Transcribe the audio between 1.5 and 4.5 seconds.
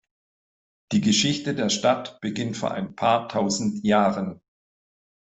der Stadt beginnt vor ein paar tausend Jahren.